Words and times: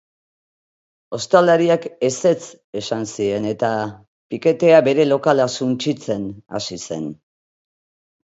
Ostalariak 1.15 1.83
ezetz 2.09 2.45
esan 2.81 3.03
zien 3.11 3.45
eta 3.51 3.69
piketea 4.35 4.79
bere 4.87 5.05
lokala 5.09 5.47
sutsitzen 5.57 6.27
hasi 6.57 6.79
zen. 6.89 7.05